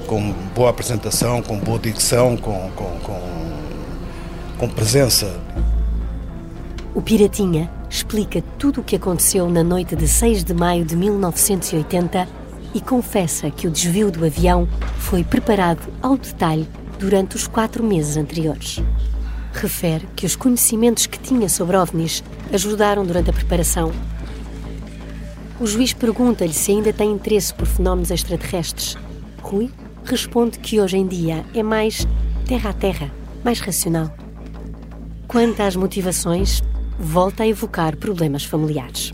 [0.08, 3.20] com boa apresentação, com boa dicção, com, com, com,
[4.58, 5.38] com presença.
[6.94, 12.26] O Piratinha explica tudo o que aconteceu na noite de 6 de maio de 1980
[12.74, 14.66] e confessa que o desvio do avião
[14.96, 16.66] foi preparado ao detalhe
[16.98, 18.82] durante os quatro meses anteriores.
[19.52, 23.92] Refere que os conhecimentos que tinha sobre OVNIs ajudaram durante a preparação.
[25.60, 28.96] O juiz pergunta-lhe se ainda tem interesse por fenómenos extraterrestres.
[29.42, 29.70] Rui
[30.08, 32.08] responde que hoje em dia é mais
[32.46, 33.10] terra a terra,
[33.44, 34.10] mais racional.
[35.26, 36.62] Quanto às motivações,
[36.98, 39.12] volta a evocar problemas familiares.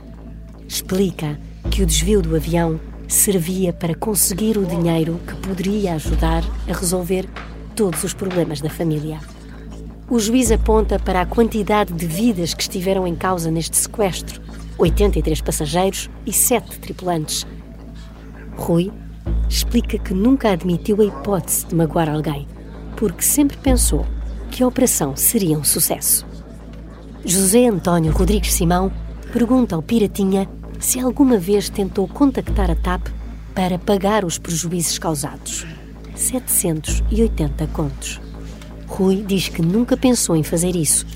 [0.69, 2.79] Explica que o desvio do avião
[3.09, 7.29] servia para conseguir o dinheiro que poderia ajudar a resolver
[7.75, 9.19] todos os problemas da família.
[10.09, 14.41] O juiz aponta para a quantidade de vidas que estiveram em causa neste sequestro:
[14.79, 17.45] 83 passageiros e 7 tripulantes.
[18.57, 18.93] Rui
[19.49, 22.47] explica que nunca admitiu a hipótese de magoar alguém,
[22.97, 24.07] porque sempre pensou
[24.51, 26.27] que a operação seria um sucesso.
[27.25, 28.93] José António Rodrigues Simão
[29.33, 33.09] pergunta ao Piratinha se alguma vez tentou contactar a TAP
[33.55, 35.67] para pagar os prejuízos causados.
[36.15, 38.21] 780 contos.
[38.87, 41.07] Rui diz que nunca pensou em fazer isso,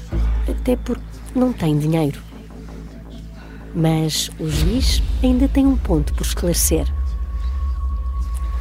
[0.48, 1.02] até porque
[1.34, 2.20] não tem dinheiro.
[3.74, 6.86] Mas o juiz ainda tem um ponto por esclarecer.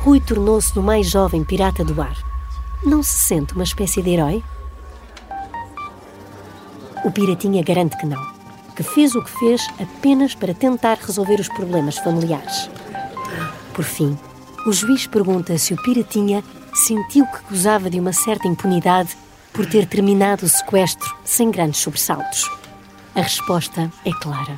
[0.08, 2.16] Rui tornou-se o mais jovem pirata do ar.
[2.82, 4.42] Não se sente uma espécie de herói?
[7.04, 8.26] O Piratinha garante que não,
[8.74, 12.70] que fez o que fez apenas para tentar resolver os problemas familiares.
[13.74, 14.18] Por fim,
[14.66, 16.42] o juiz pergunta se o Piratinha
[16.74, 19.10] sentiu que gozava de uma certa impunidade
[19.52, 22.50] por ter terminado o sequestro sem grandes sobressaltos.
[23.14, 24.56] A resposta é clara.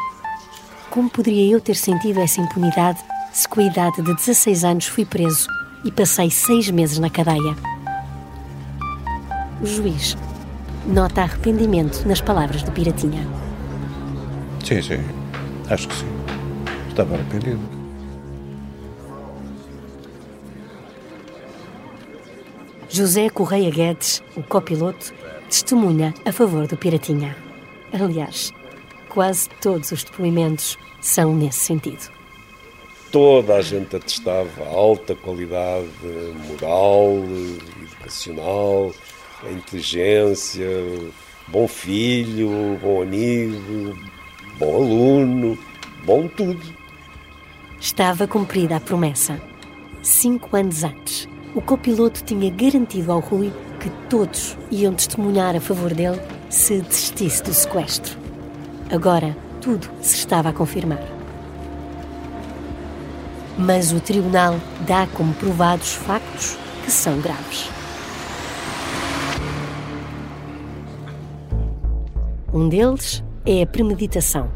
[0.92, 3.00] Como poderia eu ter sentido essa impunidade
[3.32, 5.48] se com a idade de 16 anos fui preso
[5.84, 7.56] e passei seis meses na cadeia?
[9.62, 10.18] O juiz
[10.86, 13.28] nota arrependimento nas palavras do Piratinha.
[14.65, 15.04] Sim, sim.
[15.70, 16.08] Acho que sim.
[16.89, 17.60] Estava arrependido.
[22.89, 25.13] José Correia Guedes, o copiloto,
[25.48, 27.36] testemunha a favor do Piratinha.
[27.94, 28.52] Aliás,
[29.10, 32.18] quase todos os depoimentos são nesse sentido.
[33.12, 35.88] Toda a gente atestava alta qualidade
[36.48, 37.24] moral,
[37.82, 38.91] educacional,
[39.52, 40.67] inteligência,
[41.48, 43.98] bom filho, bom amigo,
[44.58, 45.58] bom aluno,
[46.06, 46.62] bom tudo.
[47.80, 49.39] Estava cumprida a promessa.
[50.02, 55.93] Cinco anos antes, o copiloto tinha garantido ao Rui que todos iam testemunhar a favor
[55.93, 56.19] dele
[56.50, 58.17] se desistisse do sequestro.
[58.91, 61.18] Agora, tudo se estava a confirmar.
[63.62, 64.56] Mas o tribunal
[64.88, 67.69] dá como provados factos que são graves.
[72.54, 74.50] Um deles é a premeditação.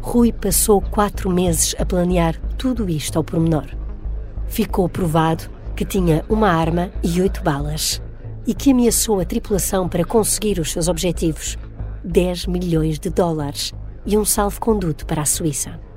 [0.00, 3.66] Rui passou quatro meses a planear tudo isto ao pormenor.
[4.46, 8.00] Ficou provado que tinha uma arma e oito balas
[8.46, 11.58] e que ameaçou a tripulação para conseguir os seus objetivos:
[12.04, 13.74] 10 milhões de dólares
[14.06, 15.87] e um salvo-conduto para a Suíça.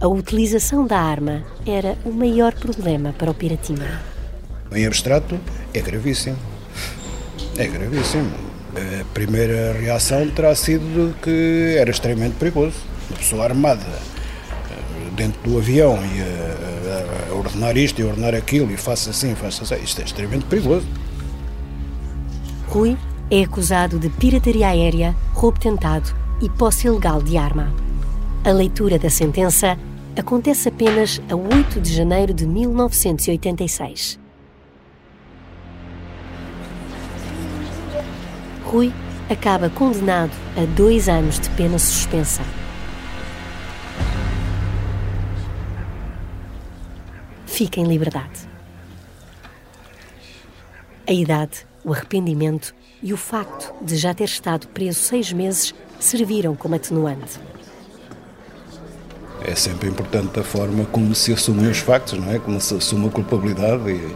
[0.00, 4.00] A utilização da arma era o maior problema para o Piratinha.
[4.70, 5.36] Em abstrato,
[5.74, 6.36] é gravíssimo.
[7.56, 8.30] É gravíssimo.
[8.76, 12.76] A primeira reação terá sido que era extremamente perigoso.
[13.10, 18.36] Uma pessoa armada eh, dentro do avião e a, a, a ordenar isto e ordenar
[18.36, 19.82] aquilo e faça assim, faça assim.
[19.82, 20.86] Isto é extremamente perigoso.
[22.68, 22.96] Rui
[23.32, 27.74] é acusado de pirataria aérea, roubo tentado e posse ilegal de arma.
[28.44, 29.76] A leitura da sentença
[30.18, 34.18] acontece apenas a 8 de janeiro de 1986.
[38.64, 38.92] Rui
[39.30, 42.42] acaba condenado a dois anos de pena suspensa.
[47.46, 48.48] Fica em liberdade.
[51.06, 56.54] A idade, o arrependimento e o facto de já ter estado preso seis meses serviram
[56.54, 57.40] como atenuante.
[59.44, 62.38] É sempre importante a forma como se assumem os factos, não é?
[62.38, 64.14] Como se assume a culpabilidade e,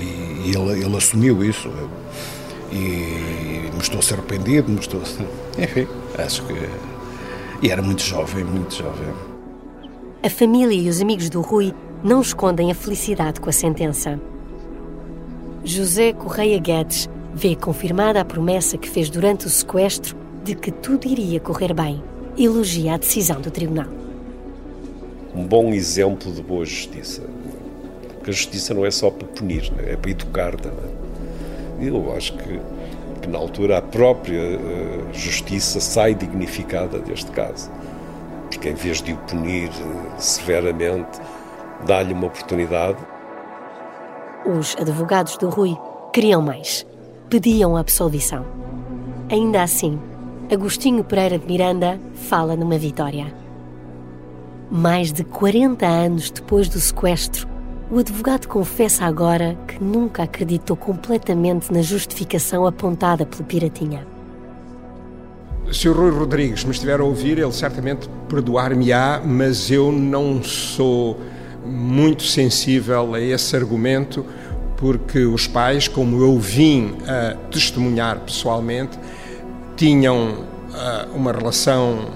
[0.00, 1.70] e, e ele, ele, assumiu isso.
[2.72, 5.18] E mostrou-se arrependido, mostrou-se.
[5.58, 5.86] Enfim,
[6.18, 6.54] acho que.
[7.62, 9.08] E era muito jovem, muito jovem.
[10.22, 14.18] A família e os amigos do Rui não escondem a felicidade com a sentença.
[15.62, 21.06] José Correia Guedes vê confirmada a promessa que fez durante o sequestro de que tudo
[21.06, 22.02] iria correr bem.
[22.36, 23.86] Elogia a decisão do tribunal.
[25.34, 27.22] Um bom exemplo de boa justiça.
[28.14, 29.92] Porque a justiça não é só para punir, né?
[29.92, 30.94] é para educar também.
[31.80, 32.60] Eu acho que,
[33.20, 37.70] que na altura a própria uh, justiça sai dignificada deste caso.
[38.48, 41.20] Porque em vez de o punir uh, severamente,
[41.84, 42.98] dá-lhe uma oportunidade.
[44.46, 45.76] Os advogados do Rui
[46.12, 46.86] queriam mais.
[47.28, 48.46] Pediam a absolvição.
[49.30, 49.98] Ainda assim,
[50.50, 53.43] Agostinho Pereira de Miranda fala numa vitória.
[54.70, 57.46] Mais de 40 anos depois do sequestro,
[57.90, 64.06] o advogado confessa agora que nunca acreditou completamente na justificação apontada pelo Piratinha.
[65.70, 71.20] Se o Rui Rodrigues me estiver a ouvir, ele certamente perdoar-me-á, mas eu não sou
[71.64, 74.24] muito sensível a esse argumento,
[74.76, 78.98] porque os pais, como eu vim a testemunhar pessoalmente,
[79.76, 82.10] tinham uh, uma relação,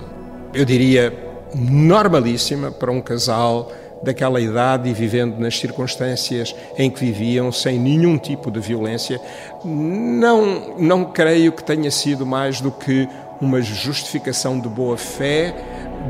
[0.52, 3.70] eu diria, normalíssima para um casal
[4.02, 9.20] daquela idade e vivendo nas circunstâncias em que viviam, sem nenhum tipo de violência,
[9.64, 13.08] não, não creio que tenha sido mais do que
[13.40, 15.54] uma justificação de boa fé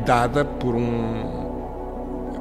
[0.05, 1.49] dada por um,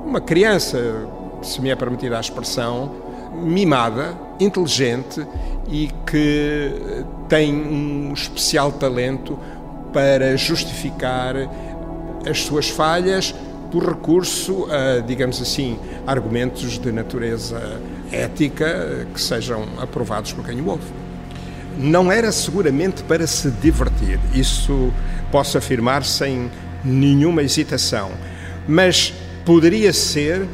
[0.04, 1.06] uma criança,
[1.42, 2.90] se me é permitida a expressão,
[3.34, 5.26] mimada, inteligente
[5.68, 9.38] e que tem um especial talento
[9.92, 11.34] para justificar
[12.28, 13.34] as suas falhas
[13.70, 20.68] por recurso a, digamos assim, argumentos de natureza ética que sejam aprovados por quem o
[20.68, 20.84] ouve.
[21.76, 24.92] Não era seguramente para se divertir, isso
[25.31, 26.50] posso afirmar sem
[26.85, 28.10] nenhuma hesitação,
[28.66, 29.12] mas
[29.44, 30.46] poderia ser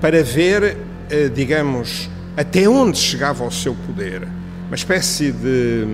[0.00, 0.76] para ver,
[1.08, 4.26] eh, digamos, até onde chegava o seu poder,
[4.66, 5.86] uma espécie de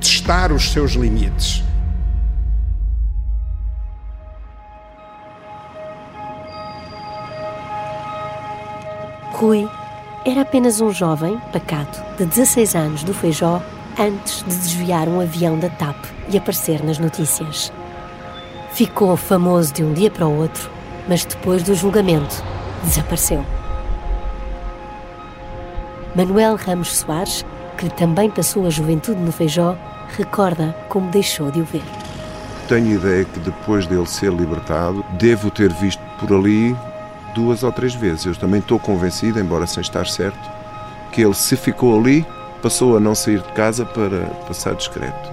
[0.00, 1.62] testar os seus limites.
[9.40, 9.66] Rui
[10.26, 13.62] era apenas um jovem pacato de 16 anos do Feijó
[13.98, 15.96] antes de desviar um avião da TAP
[16.28, 17.72] e aparecer nas notícias.
[18.74, 20.70] Ficou famoso de um dia para o outro,
[21.08, 22.44] mas depois do julgamento
[22.84, 23.42] desapareceu.
[26.14, 27.42] Manuel Ramos Soares,
[27.78, 29.74] que também passou a juventude no Feijó,
[30.18, 31.82] recorda como deixou de o ver.
[32.68, 36.76] Tenho ideia que depois dele ser libertado, devo ter visto por ali
[37.34, 38.26] duas ou três vezes.
[38.26, 40.38] Eu também estou convencido, embora sem estar certo,
[41.12, 42.26] que ele se ficou ali,
[42.62, 45.30] passou a não sair de casa para passar discreto.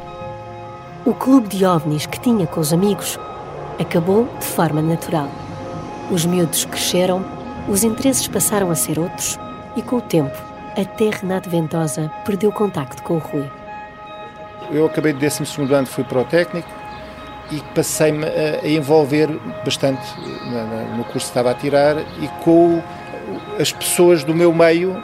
[1.05, 3.17] O clube de ovnis que tinha com os amigos
[3.79, 5.29] acabou de forma natural.
[6.11, 7.23] Os miúdos cresceram,
[7.67, 9.37] os interesses passaram a ser outros
[9.75, 10.35] e, com o tempo,
[10.75, 13.49] até Renato Ventosa perdeu contacto com o Rui.
[14.71, 16.76] Eu acabei de 12 ano, fui para o técnico
[17.51, 19.27] e passei-me a, a, envolver
[19.63, 20.01] bastante
[20.95, 22.81] no curso que estava a tirar e com
[23.59, 25.01] as pessoas do meu meio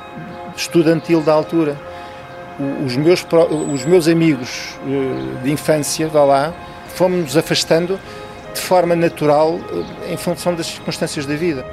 [0.55, 1.79] estudantil da altura.
[2.85, 3.25] Os meus,
[3.73, 6.53] os meus amigos eh, de infância, vá lá,
[6.89, 7.99] fomos-nos afastando
[8.53, 9.59] de forma natural
[10.05, 11.65] eh, em função das circunstâncias da vida.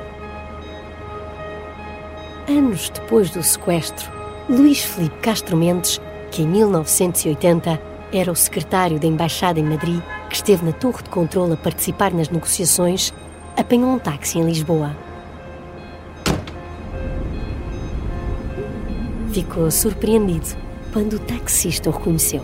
[2.49, 4.11] Anos depois do sequestro,
[4.49, 6.01] Luís Felipe Castro Mendes,
[6.31, 11.11] que em 1980 era o secretário da Embaixada em Madrid, que esteve na torre de
[11.11, 13.12] controle a participar nas negociações,
[13.56, 14.96] apanhou um táxi em Lisboa.
[19.32, 20.46] Ficou surpreendido
[20.92, 22.42] quando o taxista o reconheceu.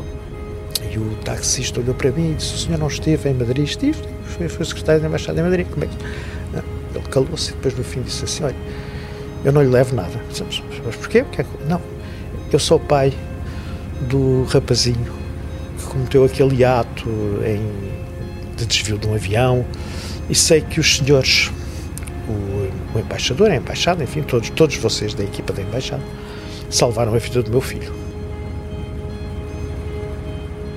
[0.88, 3.66] E o taxista olhou para mim e disse: O senhor não esteve em Madrid?
[3.66, 5.66] Estive, foi, foi secretário da Embaixada em Madrid.
[5.68, 5.96] Como é que.
[6.52, 6.62] Não.
[6.94, 8.56] Ele calou-se e depois no fim disse assim: Olha,
[9.44, 10.20] eu não lhe levo nada.
[10.28, 11.24] Mas, mas porquê?
[11.24, 11.80] Porque é não,
[12.52, 13.12] eu sou pai
[14.08, 15.15] do rapazinho
[15.96, 17.08] cometeu aquele ato
[17.44, 19.64] em, de desvio de um avião
[20.28, 21.50] e sei que os senhores,
[22.28, 26.02] o, o embaixador, a embaixada, enfim, todos, todos vocês da equipa da embaixada,
[26.68, 27.92] salvaram a vida do meu filho.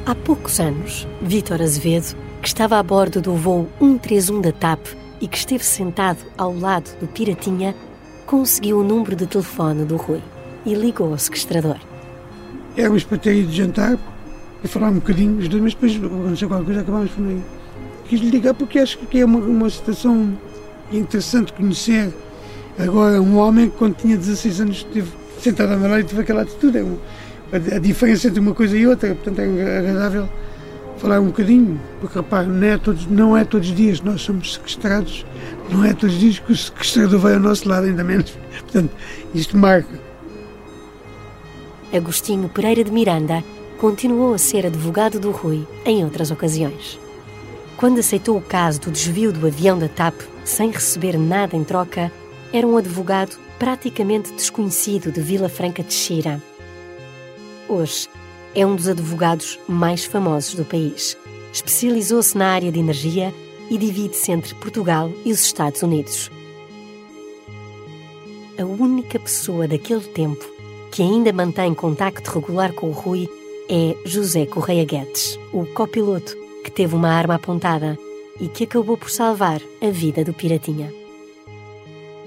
[0.05, 4.79] Há poucos anos, Vítor Azevedo, que estava a bordo do voo 131 da TAP
[5.19, 7.75] e que esteve sentado ao lado do Piratinha,
[8.25, 10.21] conseguiu o número de telefone do Rui
[10.65, 11.77] e ligou ao sequestrador.
[12.77, 13.97] Éramos para ter ido jantar
[14.63, 17.41] e falar um bocadinho, mas depois aconteceu qualquer coisa, acabámos por aí.
[18.07, 20.37] Quis lhe ligar porque acho que é uma, uma situação
[20.91, 22.13] interessante conhecer
[22.77, 26.41] agora um homem que quando tinha 16 anos esteve sentado a meu e teve aquela
[26.41, 26.79] atitude.
[26.79, 26.97] É um,
[27.51, 30.27] a, a, diferença entre uma coisa e outra, portanto é agradável
[30.97, 34.55] falar um bocadinho, porque rapaz, não é todos, não é todos os dias nós somos
[34.55, 35.25] sequestrados,
[35.71, 38.37] não é todos os dias que o sequestrador vai ao nosso lado, ainda menos.
[38.59, 38.91] Portanto,
[39.33, 39.99] isto marca.
[41.93, 43.43] Agostinho Pereira de Miranda
[43.79, 46.99] continuou a ser advogado do Rui em outras ocasiões.
[47.77, 52.11] Quando aceitou o caso do desvio do avião da TAP sem receber nada em troca,
[52.51, 56.43] era um advogado praticamente desconhecido de Vila Franca de Xira.
[57.69, 58.09] Hoje,
[58.53, 61.15] é um dos advogados mais famosos do país.
[61.53, 63.33] Especializou-se na área de energia
[63.69, 66.29] e divide-se entre Portugal e os Estados Unidos.
[68.59, 70.43] A única pessoa daquele tempo
[70.91, 73.29] que ainda mantém contacto regular com o Rui
[73.69, 77.95] é José Correia Guedes, o copiloto que teve uma arma apontada
[78.41, 80.91] e que acabou por salvar a vida do Piratinha.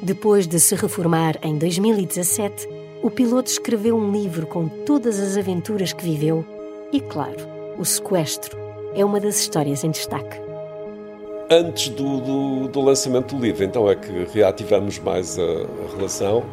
[0.01, 2.69] Depois de se reformar em 2017,
[3.03, 6.45] o piloto escreveu um livro com todas as aventuras que viveu
[6.93, 7.37] e, claro,
[7.77, 8.57] o sequestro
[8.95, 10.41] é uma das histórias em destaque.
[11.51, 16.45] Antes do, do, do lançamento do livro, então é que reativamos mais a, a relação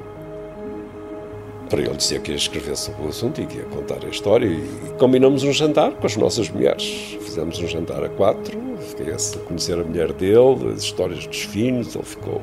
[1.70, 4.48] para ele dizer que ia escrever sobre o assunto e que ia contar a história.
[4.48, 7.18] E combinamos um jantar com as nossas mulheres.
[7.22, 11.96] Fizemos um jantar a quatro, fiquei a conhecer a mulher dele, as histórias dos filhos,
[11.96, 12.42] ele ficou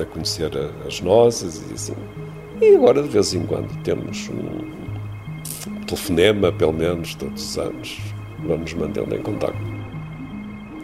[0.00, 0.50] a conhecer
[0.86, 1.94] as nossas e assim.
[2.60, 4.84] E agora, de vez em quando, temos um
[5.86, 7.98] telefonema, pelo menos, todos os anos,
[8.46, 9.56] vamos mantendo em contato.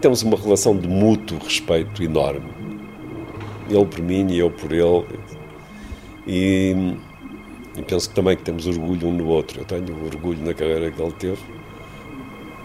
[0.01, 2.51] Temos uma relação de mútuo respeito enorme.
[3.69, 5.05] Ele por mim e eu por ele.
[6.27, 6.97] E,
[7.77, 9.61] e penso também que temos orgulho um no outro.
[9.61, 11.41] Eu tenho orgulho na carreira que ele teve.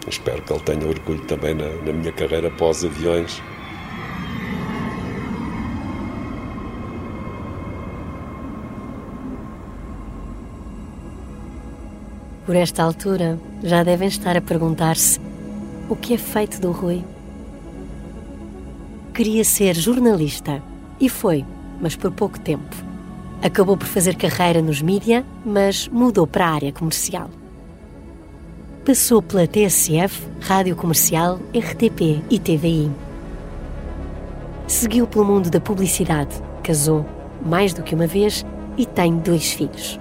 [0.08, 3.42] Espero que ele tenha orgulho também na, na minha carreira pós-aviões.
[12.44, 15.18] Por esta altura, já devem estar a perguntar-se
[15.88, 17.02] o que é feito do Rui.
[19.12, 20.62] Queria ser jornalista
[21.00, 21.44] e foi,
[21.80, 22.85] mas por pouco tempo.
[23.46, 27.30] Acabou por fazer carreira nos mídia, mas mudou para a área comercial.
[28.84, 32.90] Passou pela TSF, Rádio Comercial, RTP e TVI.
[34.66, 37.06] Seguiu pelo mundo da publicidade, casou
[37.44, 38.44] mais do que uma vez
[38.76, 40.00] e tem dois filhos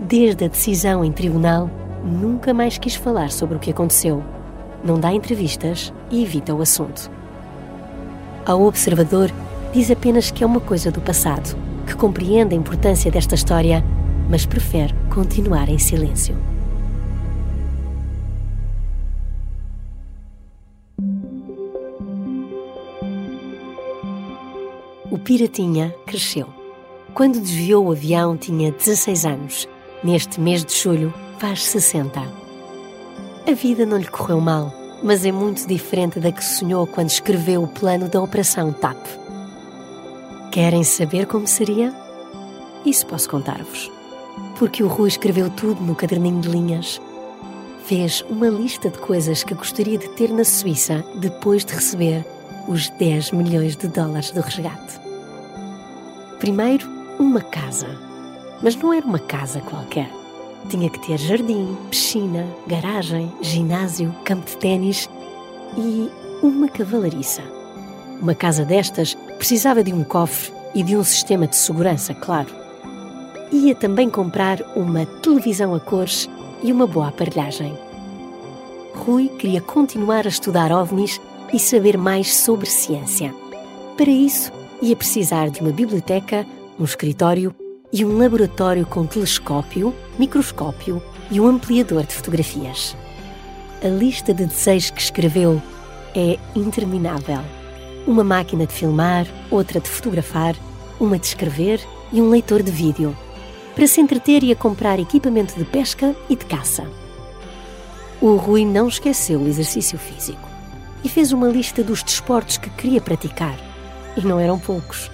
[0.00, 1.70] desde a decisão em tribunal,
[2.04, 4.22] nunca mais quis falar sobre o que aconteceu.
[4.84, 7.10] Não dá entrevistas e evita o assunto.
[8.44, 9.30] Ao observador,
[9.72, 11.56] diz apenas que é uma coisa do passado,
[11.86, 13.84] que compreende a importância desta história,
[14.28, 16.36] mas prefere continuar em silêncio.
[25.10, 26.48] O Piratinha cresceu.
[27.14, 29.68] Quando desviou o avião, tinha 16 anos.
[30.04, 32.20] Neste mês de julho, faz 60.
[32.20, 34.72] A vida não lhe correu mal,
[35.02, 38.98] mas é muito diferente da que sonhou quando escreveu o plano da Operação TAP.
[40.56, 41.94] Querem saber como seria?
[42.86, 43.92] Isso posso contar-vos.
[44.58, 46.98] Porque o Rui escreveu tudo no caderninho de linhas.
[47.84, 52.24] Fez uma lista de coisas que gostaria de ter na Suíça depois de receber
[52.66, 54.98] os 10 milhões de dólares do resgate.
[56.38, 56.88] Primeiro,
[57.18, 57.88] uma casa.
[58.62, 60.10] Mas não era uma casa qualquer.
[60.70, 65.06] Tinha que ter jardim, piscina, garagem, ginásio, campo de ténis
[65.76, 66.10] e
[66.42, 67.42] uma cavalariça.
[68.22, 72.48] Uma casa destas precisava de um cofre e de um sistema de segurança, claro.
[73.52, 76.28] Ia também comprar uma televisão a cores
[76.62, 77.76] e uma boa aparelhagem.
[78.94, 81.20] Rui queria continuar a estudar ovnis
[81.52, 83.34] e saber mais sobre ciência.
[83.96, 86.46] Para isso, ia precisar de uma biblioteca,
[86.78, 87.54] um escritório
[87.92, 92.96] e um laboratório com telescópio, microscópio e um ampliador de fotografias.
[93.82, 95.62] A lista de desejos que escreveu
[96.14, 97.40] é interminável.
[98.06, 100.54] Uma máquina de filmar, outra de fotografar,
[101.00, 101.80] uma de escrever
[102.12, 103.16] e um leitor de vídeo.
[103.74, 106.88] Para se entreter e a comprar equipamento de pesca e de caça.
[108.20, 110.48] O Rui não esqueceu o exercício físico
[111.04, 113.58] e fez uma lista dos desportos que queria praticar.
[114.16, 115.10] E não eram poucos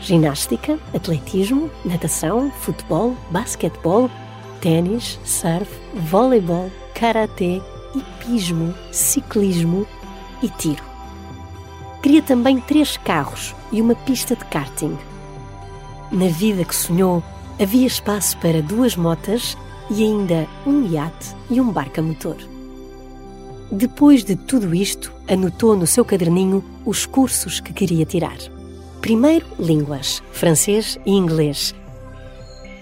[0.00, 4.10] ginástica, atletismo, natação, futebol, basquetebol,
[4.60, 7.60] ténis, surf, voleibol, karatê,
[7.94, 9.86] hipismo, ciclismo
[10.42, 10.85] e tiro.
[12.06, 14.96] Queria também três carros e uma pista de karting.
[16.12, 17.20] Na vida que sonhou,
[17.60, 19.58] havia espaço para duas motas
[19.90, 22.36] e ainda um iate e um barco a motor.
[23.72, 28.38] Depois de tudo isto, anotou no seu caderninho os cursos que queria tirar.
[29.00, 31.74] Primeiro, línguas, francês e inglês.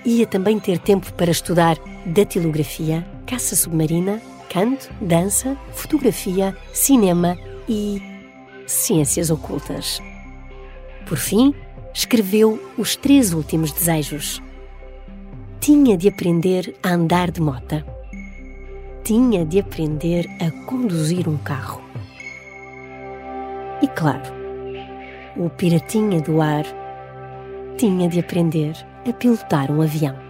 [0.04, 4.20] Ia também ter tempo para estudar datilografia, caça submarina,
[4.50, 8.12] canto, dança, fotografia, cinema e
[8.66, 10.00] ciências ocultas.
[11.06, 11.54] Por fim,
[11.92, 14.42] escreveu os três últimos desejos.
[15.60, 17.84] Tinha de aprender a andar de mota.
[19.02, 21.82] Tinha de aprender a conduzir um carro.
[23.82, 24.32] E claro,
[25.36, 26.64] o piratinha do ar
[27.76, 28.74] tinha de aprender
[29.06, 30.23] a pilotar um avião.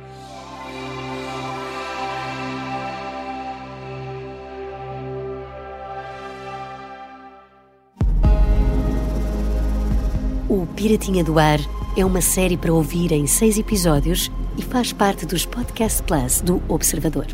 [10.54, 11.58] O Piratinha do Ar
[11.96, 16.62] é uma série para ouvir em seis episódios e faz parte dos Podcast Plus do
[16.68, 17.26] Observador.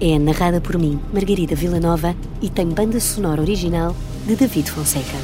[0.00, 3.96] É narrada por mim, Margarida Villanova, e tem banda sonora original
[4.28, 5.18] de David Fonseca.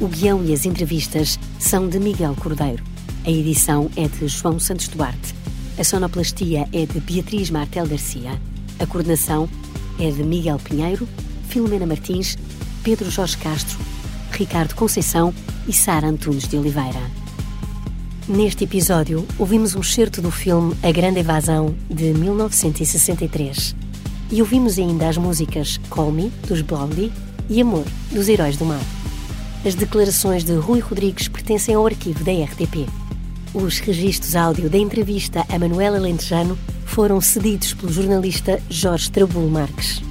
[0.00, 2.82] O guião e as entrevistas são de Miguel Cordeiro.
[3.24, 5.36] A edição é de João Santos Duarte.
[5.78, 8.40] A sonoplastia é de Beatriz Martel Garcia.
[8.80, 9.48] A coordenação
[10.00, 11.08] é de Miguel Pinheiro,
[11.48, 12.36] Filomena Martins,
[12.82, 13.78] Pedro Jorge Castro,
[14.32, 15.32] Ricardo Conceição
[15.66, 17.00] e Sara Antunes de Oliveira.
[18.28, 23.76] Neste episódio, ouvimos um certo do filme A Grande Evasão, de 1963.
[24.32, 27.12] E ouvimos ainda as músicas Call Me, dos Blondie,
[27.48, 28.80] e Amor, dos Heróis do Mar.
[29.64, 32.88] As declarações de Rui Rodrigues pertencem ao arquivo da RTP.
[33.54, 40.02] Os registros áudio da entrevista a Manuela Lentejano foram cedidos pelo jornalista Jorge Trabulo Marques.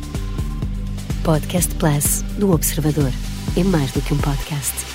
[1.24, 3.12] Podcast Plus do Observador.
[3.58, 4.95] É mais do que um podcast.